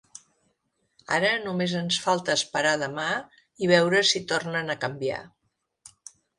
Ara 1.17 1.29
només 1.43 1.75
ens 1.81 1.99
falta 2.07 2.39
esperar 2.41 2.73
a 2.79 2.81
demà 2.85 3.07
i 3.67 3.71
veure 3.75 4.03
si 4.15 4.25
tornen 4.35 4.77
a 4.79 4.81
canviar. 4.87 5.25